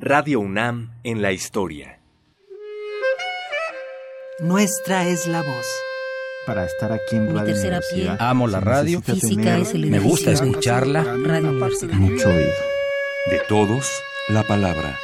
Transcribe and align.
Radio 0.00 0.38
UNAM 0.38 0.92
en 1.02 1.22
la 1.22 1.32
historia. 1.32 1.98
Nuestra 4.38 5.08
es 5.08 5.26
la 5.26 5.42
voz. 5.42 5.66
Para 6.46 6.64
estar 6.64 6.92
aquí 6.92 7.16
en 7.16 7.26
Mi 7.26 7.32
Radio 7.32 7.46
tercera 7.46 7.78
Universidad, 7.78 8.16
piel. 8.16 8.28
Amo 8.28 8.46
la 8.46 8.60
radio. 8.60 9.02
Física 9.02 9.42
tener 9.42 9.60
es 9.62 9.74
el 9.74 9.86
Me 9.86 9.98
gusta 9.98 10.30
escucharla. 10.30 11.02
Radio 11.02 11.50
Universidad. 11.50 11.94
mucho 11.94 12.28
oído. 12.28 12.52
De 13.28 13.40
todos, 13.48 13.90
la 14.28 14.44
palabra. 14.44 14.96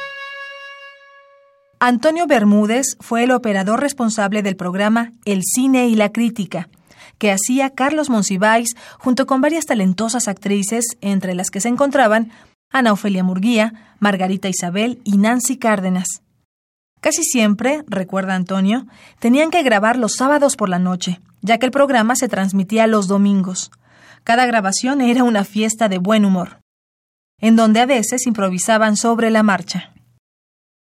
Antonio 1.81 2.25
Bermúdez 2.25 2.95
fue 3.01 3.25
el 3.25 3.31
operador 3.31 3.81
responsable 3.81 4.43
del 4.43 4.55
programa 4.55 5.11
El 5.25 5.41
cine 5.43 5.87
y 5.89 5.95
la 5.95 6.13
crítica, 6.13 6.69
que 7.17 7.33
hacía 7.33 7.69
Carlos 7.71 8.09
Monsiváis 8.09 8.77
junto 8.97 9.25
con 9.25 9.41
varias 9.41 9.65
talentosas 9.65 10.29
actrices, 10.29 10.85
entre 11.01 11.35
las 11.35 11.51
que 11.51 11.59
se 11.59 11.67
encontraban 11.67 12.31
Ana 12.71 12.93
Ofelia 12.93 13.23
Murguía, 13.23 13.95
Margarita 13.99 14.49
Isabel 14.49 14.99
y 15.03 15.17
Nancy 15.17 15.57
Cárdenas. 15.57 16.21
Casi 17.01 17.23
siempre, 17.23 17.83
recuerda 17.87 18.35
Antonio, 18.35 18.87
tenían 19.19 19.51
que 19.51 19.63
grabar 19.63 19.97
los 19.97 20.15
sábados 20.15 20.55
por 20.55 20.69
la 20.69 20.79
noche, 20.79 21.21
ya 21.41 21.57
que 21.59 21.65
el 21.65 21.71
programa 21.71 22.15
se 22.15 22.27
transmitía 22.27 22.87
los 22.87 23.07
domingos. 23.07 23.71
Cada 24.23 24.45
grabación 24.45 25.01
era 25.01 25.23
una 25.23 25.43
fiesta 25.43 25.87
de 25.87 25.99
buen 25.99 26.25
humor, 26.25 26.61
en 27.39 27.55
donde 27.55 27.79
a 27.79 27.85
veces 27.85 28.25
improvisaban 28.25 28.97
sobre 28.97 29.29
la 29.29 29.43
marcha. 29.43 29.94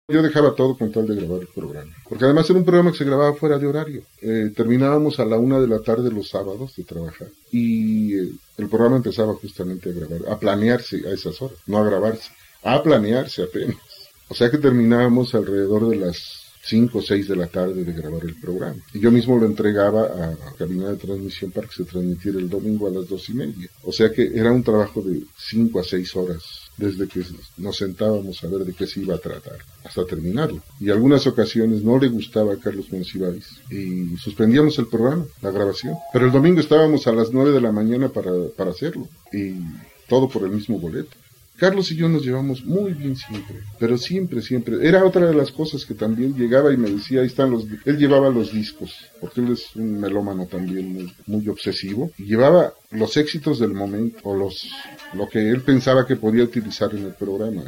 Yo 0.09 0.21
dejaba 0.21 0.53
todo 0.53 0.77
con 0.77 0.91
tal 0.91 1.07
de 1.07 1.15
grabar 1.15 1.39
el 1.39 1.47
programa. 1.47 1.93
Porque 2.09 2.25
además 2.25 2.49
era 2.49 2.59
un 2.59 2.65
programa 2.65 2.91
que 2.91 2.97
se 2.97 3.05
grababa 3.05 3.35
fuera 3.35 3.57
de 3.57 3.67
horario. 3.67 4.03
Eh, 4.21 4.51
terminábamos 4.53 5.17
a 5.21 5.25
la 5.25 5.37
una 5.37 5.61
de 5.61 5.67
la 5.67 5.79
tarde 5.79 6.11
los 6.11 6.27
sábados 6.27 6.75
de 6.75 6.83
trabajar. 6.83 7.29
Y 7.51 8.13
eh, 8.13 8.31
el 8.57 8.67
programa 8.67 8.97
empezaba 8.97 9.33
justamente 9.35 9.89
a 9.89 9.93
grabar, 9.93 10.19
a 10.29 10.37
planearse 10.37 11.07
a 11.07 11.11
esas 11.11 11.41
horas, 11.41 11.57
no 11.67 11.77
a 11.77 11.85
grabarse, 11.85 12.31
a 12.63 12.83
planearse 12.83 13.43
apenas. 13.43 13.77
O 14.27 14.35
sea 14.35 14.51
que 14.51 14.57
terminábamos 14.57 15.33
alrededor 15.35 15.87
de 15.87 15.95
las 15.95 16.42
5 16.65 16.97
o 16.97 17.01
6 17.01 17.27
de 17.27 17.35
la 17.35 17.47
tarde 17.47 17.83
de 17.83 17.93
grabar 17.93 18.23
el 18.23 18.35
programa. 18.35 18.81
Y 18.93 18.99
yo 18.99 19.11
mismo 19.11 19.37
lo 19.37 19.45
entregaba 19.45 20.03
a 20.05 20.31
la 20.31 20.53
cabina 20.57 20.89
de 20.89 20.95
transmisión 20.95 21.51
para 21.51 21.67
que 21.67 21.75
se 21.75 21.83
transmitiera 21.83 22.39
el 22.39 22.49
domingo 22.49 22.87
a 22.87 22.91
las 22.91 23.07
dos 23.07 23.29
y 23.29 23.33
media. 23.33 23.69
O 23.83 23.91
sea 23.91 24.11
que 24.11 24.31
era 24.33 24.51
un 24.51 24.63
trabajo 24.63 25.01
de 25.01 25.23
5 25.37 25.79
a 25.79 25.83
6 25.83 26.15
horas 26.15 26.43
desde 26.77 27.07
que 27.07 27.21
nos 27.57 27.77
sentábamos 27.77 28.43
a 28.43 28.47
ver 28.47 28.65
de 28.65 28.73
qué 28.73 28.87
se 28.87 29.01
iba 29.01 29.15
a 29.15 29.19
tratar 29.19 29.57
hasta 29.83 30.05
terminarlo. 30.05 30.61
Y 30.79 30.89
algunas 30.89 31.27
ocasiones 31.27 31.83
no 31.83 31.99
le 31.99 32.07
gustaba 32.07 32.53
a 32.53 32.57
Carlos 32.57 32.91
Monsiváis 32.91 33.45
y 33.69 34.15
suspendíamos 34.17 34.79
el 34.79 34.87
programa, 34.87 35.25
la 35.41 35.51
grabación. 35.51 35.95
Pero 36.13 36.25
el 36.25 36.31
domingo 36.31 36.61
estábamos 36.61 37.05
a 37.07 37.11
las 37.11 37.31
9 37.31 37.51
de 37.51 37.61
la 37.61 37.71
mañana 37.71 38.09
para, 38.09 38.31
para 38.55 38.71
hacerlo 38.71 39.07
y 39.31 39.53
todo 40.07 40.29
por 40.29 40.43
el 40.43 40.51
mismo 40.51 40.79
boleto. 40.79 41.17
Carlos 41.63 41.89
y 41.93 41.95
yo 41.95 42.09
nos 42.09 42.25
llevamos 42.25 42.65
muy 42.65 42.91
bien 42.91 43.15
siempre, 43.15 43.55
pero 43.79 43.97
siempre, 43.97 44.41
siempre. 44.41 44.85
Era 44.85 45.05
otra 45.05 45.27
de 45.27 45.33
las 45.33 45.49
cosas 45.49 45.85
que 45.85 45.93
también 45.93 46.35
llegaba 46.35 46.73
y 46.73 46.75
me 46.75 46.89
decía, 46.89 47.21
ahí 47.21 47.27
están 47.27 47.51
los... 47.51 47.65
Él 47.85 47.97
llevaba 47.97 48.29
los 48.29 48.51
discos, 48.51 48.93
porque 49.21 49.39
él 49.39 49.53
es 49.53 49.73
un 49.77 49.97
melómano 49.97 50.45
también 50.45 50.93
muy, 50.93 51.13
muy 51.25 51.47
obsesivo, 51.47 52.11
y 52.17 52.25
llevaba 52.25 52.73
los 52.93 53.17
éxitos 53.17 53.59
del 53.59 53.73
momento, 53.73 54.19
o 54.23 54.35
los 54.35 54.67
lo 55.13 55.29
que 55.29 55.49
él 55.49 55.61
pensaba 55.61 56.05
que 56.05 56.15
podía 56.15 56.43
utilizar 56.43 56.93
en 56.95 57.05
el 57.05 57.13
programa. 57.13 57.63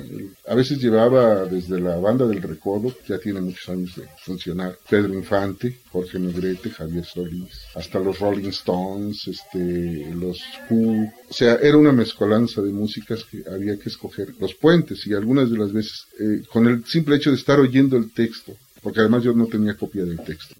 A 0.48 0.56
veces 0.56 0.80
llevaba 0.80 1.46
desde 1.46 1.80
la 1.80 1.98
banda 1.98 2.26
del 2.26 2.42
Recodo, 2.42 2.94
ya 3.08 3.20
tiene 3.20 3.42
muchos 3.42 3.70
años 3.70 3.96
de 3.96 4.08
funcionar, 4.18 4.78
Pedro 4.90 5.14
Infante, 5.14 5.80
Jorge 5.92 6.20
Negrete, 6.20 6.70
Javier 6.70 7.06
Solís, 7.06 7.66
hasta 7.76 8.00
los 8.00 8.20
Rolling 8.20 8.50
Stones, 8.50 9.28
este, 9.28 10.12
los 10.14 10.42
Who. 10.70 11.12
O 11.30 11.34
sea, 11.34 11.56
era 11.56 11.78
una 11.78 11.92
mezcolanza 11.92 12.62
de 12.62 12.72
músicas 12.72 13.24
que 13.24 13.44
había 13.50 13.78
que 13.78 13.90
escoger 13.90 14.34
los 14.40 14.56
puentes 14.56 15.06
y 15.08 15.14
algunas 15.14 15.50
de 15.50 15.58
las 15.58 15.72
veces 15.72 16.06
eh, 16.20 16.42
con 16.52 16.68
el 16.68 16.86
simple 16.86 17.16
hecho 17.16 17.30
de 17.30 17.38
estar 17.38 17.60
oyendo 17.60 17.98
el 17.98 18.12
texto, 18.12 18.56
porque 18.82 19.02
además 19.02 19.24
yo 19.24 19.34
no 19.34 19.46
tenía 19.48 19.76
copia 19.76 20.04
del 20.04 20.20
texto. 20.20 20.56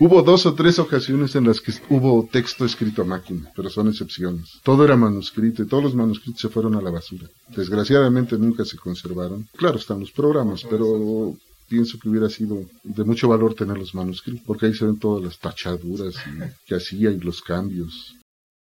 Hubo 0.00 0.22
dos 0.22 0.44
o 0.46 0.54
tres 0.54 0.78
ocasiones 0.78 1.34
en 1.36 1.46
las 1.46 1.60
que 1.60 1.72
hubo 1.88 2.28
texto 2.30 2.64
escrito 2.64 3.02
a 3.02 3.04
máquina, 3.04 3.50
pero 3.54 3.70
son 3.70 3.88
excepciones. 3.88 4.50
Todo 4.64 4.84
era 4.84 4.96
manuscrito 4.96 5.62
y 5.62 5.66
todos 5.68 5.84
los 5.84 5.94
manuscritos 5.94 6.40
se 6.40 6.48
fueron 6.48 6.74
a 6.74 6.80
la 6.82 6.90
basura. 6.90 7.28
Desgraciadamente 7.56 8.36
nunca 8.36 8.64
se 8.64 8.76
conservaron. 8.76 9.46
Claro, 9.56 9.78
están 9.78 10.00
los 10.00 10.10
programas, 10.10 10.64
pero 10.68 11.36
pienso 11.68 11.98
que 11.98 12.08
hubiera 12.08 12.28
sido 12.28 12.64
de 12.82 13.04
mucho 13.04 13.28
valor 13.28 13.54
tener 13.54 13.78
los 13.78 13.94
manuscritos, 13.94 14.42
porque 14.46 14.66
ahí 14.66 14.74
se 14.74 14.84
ven 14.84 14.98
todas 14.98 15.22
las 15.22 15.38
tachaduras 15.38 16.14
y- 16.26 16.40
que 16.66 16.74
hacía 16.74 17.10
y 17.10 17.18
los 17.20 17.40
cambios. 17.40 18.16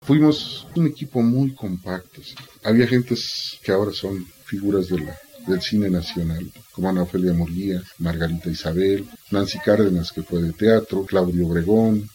Fuimos 0.07 0.67
un 0.77 0.87
equipo 0.87 1.21
muy 1.23 1.53
compacto. 1.55 2.23
Había 2.65 2.87
gentes 2.87 3.59
que 3.63 3.73
ahora 3.73 3.93
son 3.93 4.25
figuras 4.45 4.89
de 4.89 5.01
la- 5.01 5.19
del 5.49 5.63
cine 5.63 5.91
nacional, 5.91 6.51
como 6.73 6.89
Ana 6.89 7.03
Ofelia 7.03 7.33
Murguía, 7.33 7.83
Margarita 7.99 8.51
Isabel, 8.51 9.07
Nancy 9.31 9.59
Cárdenas, 9.59 10.13
que 10.13 10.23
fue 10.23 10.43
de 10.43 10.53
teatro, 10.53 11.05
Claudio 11.05 11.47
Obregón, 11.47 12.09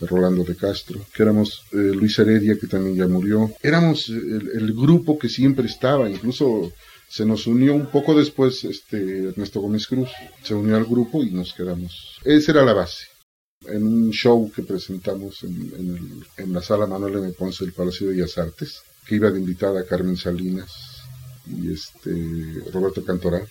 Rolando 0.00 0.44
de 0.44 0.56
Castro, 0.56 1.00
que 1.14 1.22
éramos 1.22 1.62
eh, 1.72 1.76
Luis 1.76 2.18
Heredia, 2.18 2.58
que 2.58 2.66
también 2.66 2.96
ya 2.96 3.06
murió. 3.06 3.50
Éramos 3.62 4.08
eh, 4.08 4.12
el, 4.12 4.74
grupo 4.74 5.18
que 5.18 5.28
siempre 5.28 5.66
estaba, 5.66 6.10
incluso 6.10 6.72
se 7.08 7.24
nos 7.24 7.46
unió 7.46 7.74
un 7.74 7.86
poco 7.86 8.14
después 8.14 8.64
este 8.64 9.28
Ernesto 9.28 9.60
Gómez 9.60 9.86
Cruz, 9.86 10.10
se 10.42 10.54
unió 10.54 10.76
al 10.76 10.84
grupo 10.84 11.22
y 11.22 11.30
nos 11.30 11.54
quedamos. 11.54 12.18
Esa 12.24 12.52
era 12.52 12.64
la 12.64 12.74
base 12.74 13.06
en 13.66 13.86
un 13.86 14.10
show 14.10 14.50
que 14.54 14.62
presentamos 14.62 15.42
en 15.42 16.52
la 16.52 16.60
sala 16.60 16.86
Manuel 16.86 17.14
M. 17.14 17.30
Ponce 17.30 17.64
del 17.64 17.72
Palacio 17.72 18.06
de 18.06 18.14
Bellas 18.14 18.36
Artes, 18.36 18.82
que 19.06 19.14
iba 19.14 19.30
de 19.30 19.40
invitada 19.40 19.86
Carmen 19.86 20.18
Salinas 20.18 20.93
y 21.46 21.72
este 21.72 22.70
Roberto 22.72 23.04
Cantoral. 23.04 23.46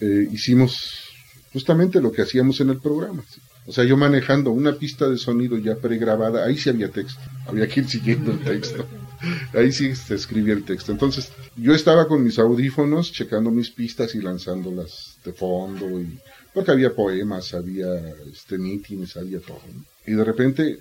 Eh, 0.00 0.28
hicimos 0.30 1.04
justamente 1.52 2.00
lo 2.00 2.12
que 2.12 2.22
hacíamos 2.22 2.60
en 2.60 2.70
el 2.70 2.80
programa. 2.80 3.24
O 3.66 3.72
sea, 3.72 3.84
yo 3.84 3.96
manejando 3.96 4.50
una 4.50 4.74
pista 4.74 5.08
de 5.08 5.16
sonido 5.16 5.58
ya 5.58 5.76
pregrabada, 5.76 6.44
ahí 6.44 6.56
sí 6.56 6.70
había 6.70 6.90
texto, 6.90 7.20
había 7.46 7.66
que 7.66 7.80
ir 7.80 7.88
siguiendo 7.88 8.30
el 8.32 8.40
texto. 8.40 8.86
Ahí 9.54 9.72
sí 9.72 9.96
se 9.96 10.14
escribía 10.14 10.52
el 10.52 10.64
texto. 10.64 10.92
Entonces, 10.92 11.32
yo 11.56 11.74
estaba 11.74 12.06
con 12.06 12.22
mis 12.22 12.38
audífonos, 12.38 13.10
checando 13.12 13.50
mis 13.50 13.70
pistas 13.70 14.14
y 14.14 14.20
lanzándolas 14.20 15.16
de 15.24 15.32
fondo, 15.32 15.98
y, 15.98 16.18
porque 16.52 16.70
había 16.70 16.94
poemas, 16.94 17.54
había 17.54 17.88
este, 18.30 18.58
mítines, 18.58 19.16
había 19.16 19.40
todo. 19.40 19.62
Y 20.06 20.12
de 20.12 20.22
repente, 20.22 20.78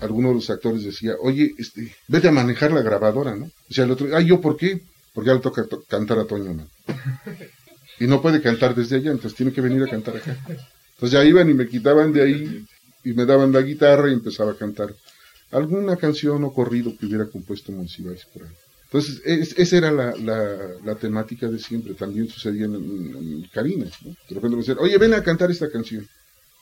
alguno 0.00 0.28
de 0.28 0.36
los 0.36 0.50
actores 0.50 0.82
decía, 0.82 1.14
oye, 1.20 1.54
este, 1.58 1.94
vete 2.08 2.28
a 2.28 2.32
manejar 2.32 2.72
la 2.72 2.80
grabadora, 2.80 3.36
¿no? 3.36 3.44
O 3.44 3.74
sea, 3.74 3.84
el 3.84 3.90
otro, 3.90 4.08
ay, 4.16 4.26
¿yo 4.26 4.40
por 4.40 4.56
qué? 4.56 4.80
Porque 5.18 5.30
ya 5.30 5.34
le 5.34 5.40
toca 5.40 5.64
to- 5.64 5.82
cantar 5.88 6.20
a 6.20 6.24
Toño. 6.26 6.64
Y 7.98 8.06
no 8.06 8.22
puede 8.22 8.40
cantar 8.40 8.72
desde 8.76 8.94
allá, 8.98 9.10
entonces 9.10 9.34
tiene 9.36 9.50
que 9.52 9.60
venir 9.60 9.82
a 9.82 9.88
cantar 9.88 10.16
acá. 10.16 10.36
Entonces 10.94 11.10
ya 11.10 11.24
iban 11.24 11.50
y 11.50 11.54
me 11.54 11.66
quitaban 11.66 12.12
de 12.12 12.22
ahí 12.22 12.64
y 13.02 13.12
me 13.14 13.26
daban 13.26 13.50
la 13.50 13.60
guitarra 13.62 14.10
y 14.10 14.12
empezaba 14.12 14.52
a 14.52 14.54
cantar 14.54 14.94
alguna 15.50 15.96
canción 15.96 16.44
o 16.44 16.52
corrido 16.52 16.96
que 16.96 17.06
hubiera 17.06 17.26
compuesto 17.26 17.72
Monsiváis 17.72 18.24
por 18.26 18.44
ahí. 18.44 18.50
Entonces, 18.84 19.20
es- 19.24 19.58
esa 19.58 19.76
era 19.78 19.90
la 19.90 20.94
temática 20.94 21.48
de 21.48 21.58
siempre. 21.58 21.94
También 21.94 22.28
sucedía 22.28 22.66
en, 22.66 22.76
en, 22.76 23.16
en 23.16 23.42
Karina. 23.52 23.86
¿no? 24.04 24.10
De 24.10 24.34
repente 24.36 24.50
me 24.50 24.58
decían, 24.58 24.78
oye, 24.78 24.96
ven 24.98 25.14
a 25.14 25.22
cantar 25.24 25.50
esta 25.50 25.68
canción. 25.68 26.06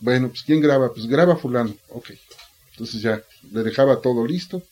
Bueno, 0.00 0.28
pues 0.30 0.42
¿quién 0.44 0.62
graba? 0.62 0.94
Pues 0.94 1.06
graba 1.06 1.36
fulano. 1.36 1.76
Ok. 1.90 2.12
Entonces 2.72 3.02
ya 3.02 3.22
le 3.52 3.62
dejaba 3.62 4.00
todo 4.00 4.26
listo. 4.26 4.62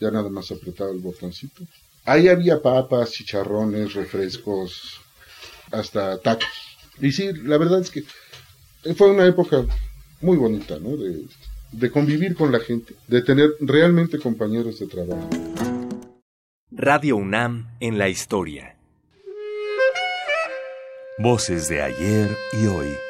Ya 0.00 0.10
nada 0.10 0.30
más 0.30 0.50
apretaba 0.50 0.90
el 0.90 1.00
botoncito. 1.00 1.62
Ahí 2.06 2.28
había 2.28 2.62
papas, 2.62 3.10
chicharrones, 3.10 3.94
refrescos, 3.94 5.00
hasta 5.72 6.18
tacos. 6.18 6.46
Y 7.00 7.10
sí, 7.10 7.32
la 7.32 7.58
verdad 7.58 7.80
es 7.80 7.90
que 7.90 8.04
fue 8.94 9.10
una 9.10 9.26
época 9.26 9.66
muy 10.20 10.36
bonita, 10.36 10.78
¿no? 10.78 10.96
De, 10.96 11.90
convivir 11.90 12.36
con 12.36 12.52
la 12.52 12.60
gente, 12.60 12.94
de 13.08 13.22
tener 13.22 13.50
realmente 13.60 14.18
compañeros 14.18 14.78
de 14.78 14.86
trabajo. 14.86 15.28
Radio 16.70 17.16
UNAM 17.16 17.68
en 17.80 17.98
la 17.98 18.08
historia. 18.08 18.76
Voces 21.18 21.68
de 21.68 21.82
ayer 21.82 22.36
y 22.62 22.66
hoy. 22.66 23.05